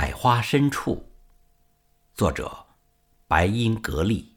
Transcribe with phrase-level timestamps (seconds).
[0.00, 1.04] 百花深处，
[2.14, 2.56] 作者
[3.26, 4.32] 白英格丽。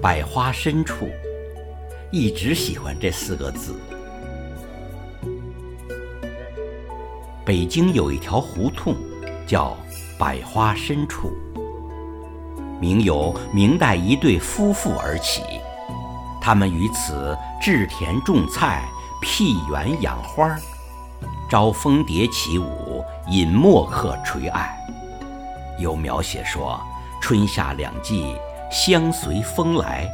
[0.00, 1.10] 百花深处，
[2.12, 3.74] 一直喜欢这四个字。
[7.44, 8.94] 北京有一条胡同，
[9.48, 9.76] 叫
[10.16, 11.36] 百花深处。
[12.84, 15.40] 名由明代一对夫妇而起，
[16.38, 18.86] 他们于此置田种菜，
[19.22, 20.54] 辟园养花，
[21.48, 24.76] 招蜂蝶起舞，引墨客垂爱。
[25.78, 26.78] 有描写说，
[27.22, 28.36] 春夏两季
[28.70, 30.06] 相随风来，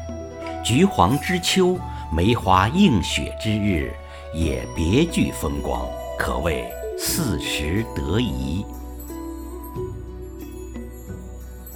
[0.64, 1.76] 橘黄之秋，
[2.12, 3.92] 梅花映雪之日，
[4.32, 8.64] 也别具风光，可谓四时得宜。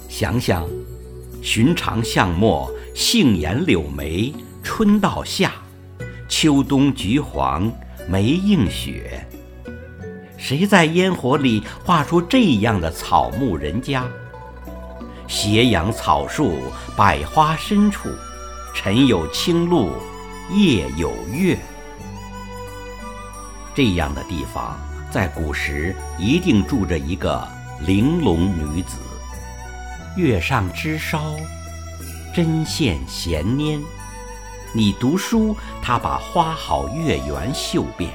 [0.07, 0.65] 想想，
[1.45, 5.51] 寻常巷陌，杏眼柳眉，春到夏，
[6.27, 7.71] 秋冬橘黄，
[8.09, 9.23] 梅映雪。
[10.39, 14.03] 谁在烟火里画出这样的草木人家？
[15.27, 16.57] 斜阳草树，
[16.97, 18.09] 百花深处，
[18.73, 19.91] 晨有清露，
[20.51, 21.55] 夜有月。
[23.75, 24.75] 这样的地方，
[25.11, 27.47] 在古时一定住着一个
[27.85, 28.97] 玲珑女子。
[30.15, 31.35] 月上枝梢，
[32.33, 33.81] 针线闲拈。
[34.71, 38.09] 你读书，他把花好月圆绣遍。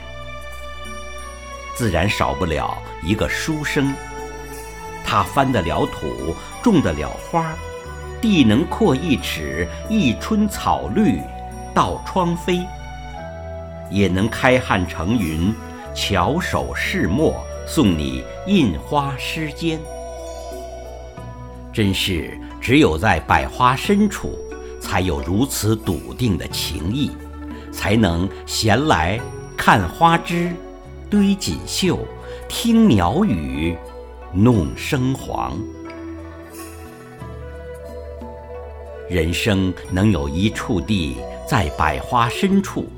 [1.75, 3.95] 自然少不了一个书生。
[5.05, 7.55] 他翻得了土，种得了花，
[8.19, 11.21] 地能扩一尺，一春草绿，
[11.75, 12.65] 到窗飞。
[13.91, 15.55] 也能开汉成云，
[15.95, 19.79] 巧手试墨，送你印花诗笺。
[21.81, 24.39] 真是只有在百花深处，
[24.83, 27.11] 才有如此笃定的情谊，
[27.73, 29.19] 才能闲来
[29.57, 30.53] 看花枝，
[31.09, 32.07] 堆锦绣，
[32.51, 33.75] 听鸟语，
[34.31, 35.59] 弄声簧。
[39.09, 41.17] 人生能有一处地
[41.49, 42.91] 在百花深处，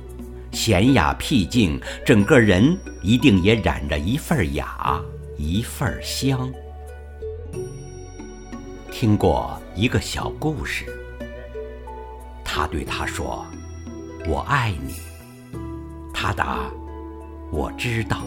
[0.50, 5.00] 闲雅僻静，整个人一定也染着一份雅，
[5.36, 6.52] 一份香。
[9.02, 10.86] 听过一个小故事，
[12.44, 13.44] 他对他说
[14.30, 14.94] ：“我爱你。”
[16.14, 16.70] 他答
[17.50, 18.18] ：“我知道。”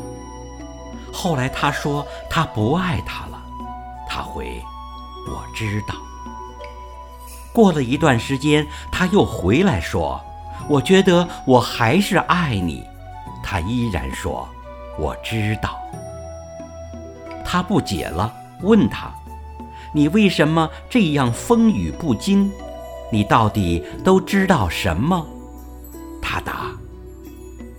[1.14, 3.42] 后来他说他不爱他了，
[4.10, 4.62] 他回
[5.32, 5.96] ：“我知道。”
[7.56, 10.20] 过了一段时间，他又回来说
[10.68, 12.84] ：“我觉得我还是爱你。”
[13.42, 14.46] 他依然说
[15.00, 15.80] ：“我知道。”
[17.46, 19.10] 他不解了，问他。
[19.96, 22.52] 你为什么这样风雨不惊？
[23.10, 25.26] 你到底都知道什么？
[26.22, 26.76] 他答：“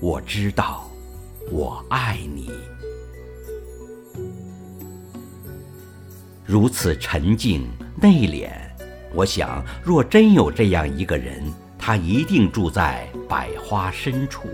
[0.01, 0.89] 我知道，
[1.53, 2.51] 我爱你。”
[6.47, 7.69] 如此沉静
[8.01, 8.49] 内敛，
[9.13, 11.45] 我想，若真有这样一个人，
[11.79, 14.49] 他一定住在百花深处，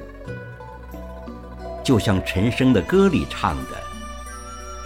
[1.84, 3.91] 就像陈升的歌里唱的。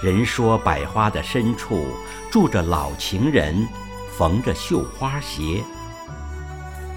[0.02, 1.86] 人说百花的深处
[2.30, 3.66] 住着老情人，
[4.16, 5.62] 缝着绣花鞋。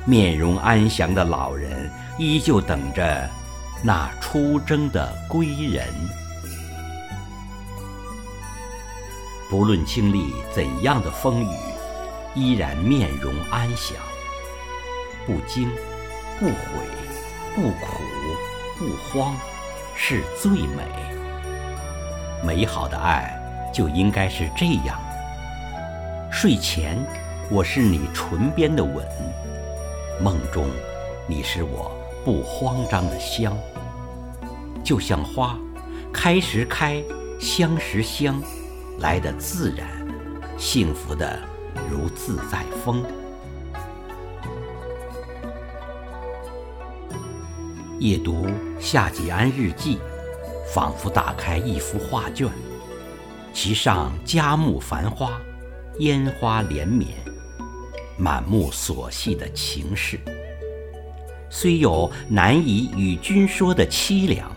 [0.06, 3.30] 面容安详的老人，依旧等着
[3.82, 5.88] 那出征的归人。
[9.50, 11.56] 不论经历怎样的风雨，
[12.36, 13.98] 依然面容安详，
[15.26, 15.72] 不惊、
[16.38, 16.54] 不悔、
[17.56, 18.04] 不苦、
[18.78, 19.36] 不慌，
[19.96, 21.19] 是最美。
[22.41, 23.38] 美好的爱
[23.73, 24.97] 就应该是这样。
[26.31, 26.97] 睡前，
[27.50, 29.03] 我是你唇边的吻；
[30.22, 30.67] 梦中，
[31.27, 31.91] 你是我
[32.23, 33.57] 不慌张的香。
[34.83, 35.57] 就像花，
[36.13, 37.03] 开时开，
[37.39, 38.41] 香时香，
[39.00, 39.88] 来的自然，
[40.57, 41.38] 幸福的
[41.91, 43.03] 如自在风。
[48.00, 48.47] 夜读
[48.80, 50.00] 夏季安日记。
[50.74, 52.48] 仿佛打开一幅画卷，
[53.51, 55.42] 其上佳木繁花，
[55.98, 57.10] 烟花连绵，
[58.18, 60.19] 满目所系的情事。
[61.50, 64.51] 虽有难以与君说的凄凉，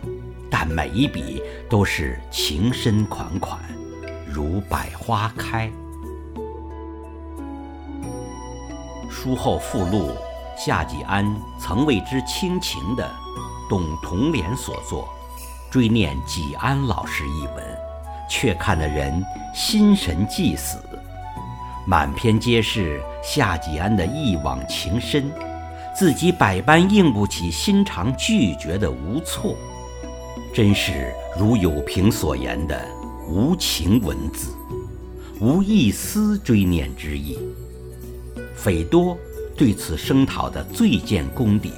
[0.51, 3.59] 但每一笔都是情深款款，
[4.27, 5.73] 如百花开。
[9.09, 10.11] 书后附录：
[10.59, 11.25] 夏季安
[11.59, 13.11] 曾为之倾情的
[13.71, 15.09] 董同莲所作。
[15.73, 17.65] 追念季安老师一文，
[18.29, 19.25] 却看得人
[19.55, 20.77] 心神俱死。
[21.87, 25.33] 满篇皆是夏季安的一往情深，
[25.97, 29.57] 自己百般硬不起心肠拒绝的无措，
[30.53, 32.87] 真是如有平所言的
[33.27, 34.55] 无情文字，
[35.41, 37.39] 无一丝追念之意。
[38.55, 39.17] 斐多
[39.57, 41.73] 对此声讨的最见功底。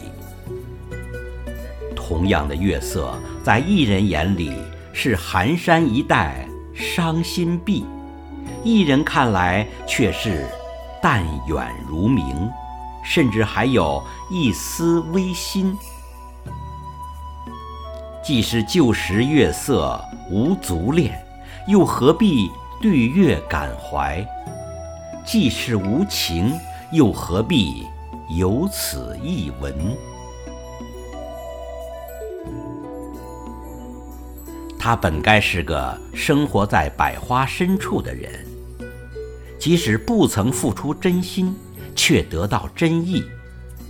[2.07, 4.53] 同样的月色，在一人眼里
[4.93, 7.87] 是寒山一带伤心碧，
[8.63, 10.47] 一人看来却是
[11.01, 12.27] 淡远如明，
[13.03, 15.75] 甚至还有一丝微心。
[18.23, 19.99] 既是旧时月色
[20.31, 21.19] 无足恋，
[21.67, 22.51] 又何必
[22.83, 24.23] 对月感怀？
[25.25, 26.53] 既是无情，
[26.93, 27.87] 又何必
[28.29, 29.75] 有此一文？
[34.85, 38.31] 他本该是个生活在百花深处的人，
[39.59, 41.57] 即使不曾付出真心，
[41.97, 43.25] 却得到真意，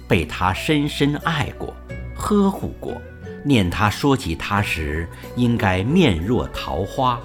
[0.06, 1.74] 被他深深爱过、
[2.14, 3.02] 呵护过。
[3.42, 7.18] 念他说起他时，应该面若桃花，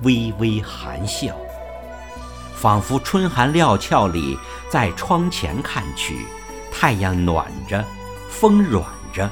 [0.00, 1.36] 微微含笑，
[2.54, 4.38] 仿佛春寒料峭里，
[4.70, 6.20] 在窗前看去，
[6.72, 7.84] 太阳暖着，
[8.30, 8.82] 风软
[9.12, 9.28] 着，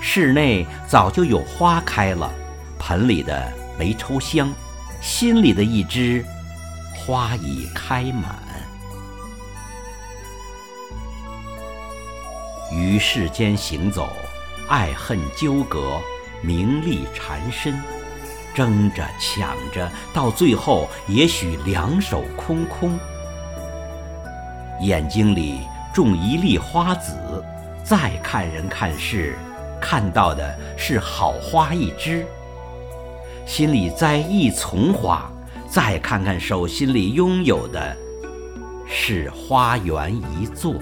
[0.00, 2.32] 室内早就有花开了。
[2.78, 4.52] 盆里的没抽香，
[5.00, 6.24] 心里的一枝
[6.94, 8.36] 花已开满。
[12.70, 14.08] 于世间行走，
[14.68, 16.00] 爱恨纠葛，
[16.42, 17.80] 名利缠身，
[18.54, 22.98] 争着抢着，到最后也许两手空空。
[24.80, 25.60] 眼睛里
[25.92, 27.42] 种一粒花籽，
[27.82, 29.36] 再看人看事，
[29.80, 32.26] 看到的是好花一枝。
[33.48, 35.32] 心里栽一丛花，
[35.66, 37.96] 再看看手心里拥有的，
[38.86, 40.74] 是花园一座。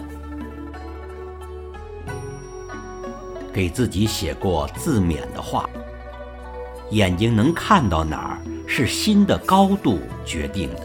[3.53, 5.71] 给自己写过自勉的话：
[6.91, 10.83] 眼睛能看到哪儿，是心的高度决定的；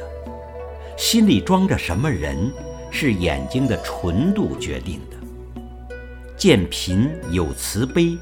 [0.95, 2.53] 心里装着什么人，
[2.91, 5.17] 是眼睛的纯度决定的。
[6.37, 8.15] 见贫有慈悲，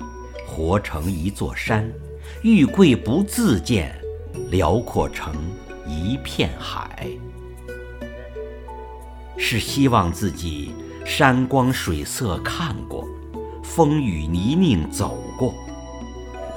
[0.47, 1.85] 活成一座山。
[2.41, 3.94] 玉贵不自见，
[4.50, 5.33] 辽阔成
[5.86, 7.06] 一片海。
[9.36, 10.74] 是希望自己
[11.06, 13.06] 山光水色看过，
[13.62, 15.53] 风雨泥泞走过，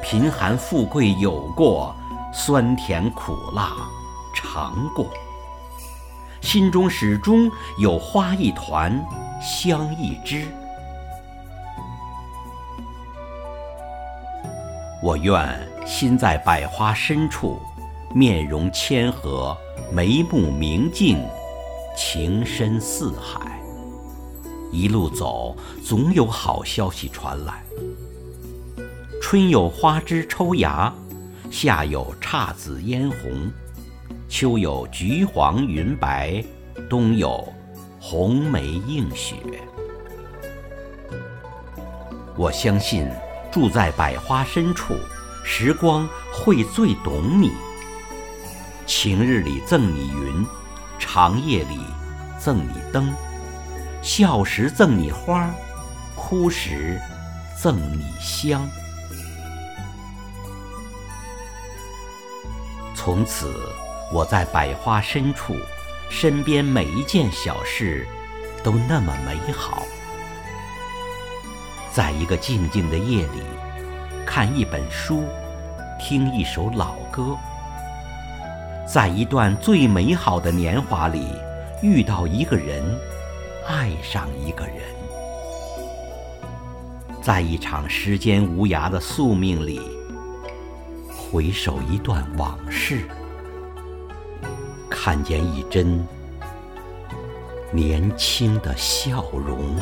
[0.00, 1.92] 贫寒富贵有过，
[2.32, 3.72] 酸甜苦辣
[4.36, 5.10] 尝过，
[6.40, 7.50] 心中始终
[7.80, 9.04] 有花一团，
[9.42, 10.46] 香一枝。
[15.02, 17.58] 我愿心在百花深处，
[18.14, 19.56] 面容谦和，
[19.92, 21.18] 眉目明净，
[21.96, 23.60] 情深似海。
[24.70, 27.64] 一路走，总有好消息传来。
[29.20, 30.94] 春有花枝抽芽，
[31.50, 33.50] 夏有姹紫嫣红，
[34.28, 36.44] 秋有橘黄云白，
[36.88, 37.52] 冬有
[38.00, 39.34] 红梅映雪。
[42.36, 43.10] 我相信。
[43.52, 44.96] 住在百花深处，
[45.44, 47.52] 时光会最懂你。
[48.86, 50.46] 晴日里赠你云，
[50.98, 51.78] 长夜里
[52.38, 53.12] 赠你灯，
[54.00, 55.50] 笑时赠你花，
[56.16, 56.98] 哭时
[57.60, 58.66] 赠你香。
[62.94, 63.52] 从此，
[64.10, 65.54] 我在百花深处，
[66.08, 68.06] 身边每一件小事
[68.64, 69.82] 都那么美好。
[71.94, 73.42] 在一个静静的夜里，
[74.24, 75.24] 看一本书，
[76.00, 77.36] 听一首老歌；
[78.90, 81.26] 在一段最美好的年华里，
[81.82, 82.82] 遇到一个人，
[83.68, 84.76] 爱上一个人；
[87.20, 89.78] 在一场时间无涯的宿命里，
[91.10, 93.06] 回首一段往事，
[94.88, 96.02] 看见一帧
[97.70, 99.76] 年轻的笑容。